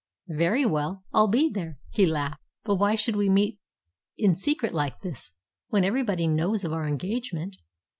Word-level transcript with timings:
"Very 0.33 0.65
well, 0.65 1.03
I'll 1.13 1.27
be 1.27 1.47
there," 1.51 1.77
he 1.91 2.07
laughed. 2.07 2.41
"But 2.63 2.77
why 2.77 2.95
should 2.95 3.15
we 3.15 3.29
meet 3.29 3.59
in 4.17 4.33
secret 4.33 4.73
like 4.73 5.01
this, 5.01 5.33
when 5.67 5.83
everybody 5.83 6.25
knows 6.25 6.63
of 6.63 6.73
our 6.73 6.87
engagement?" 6.87 7.57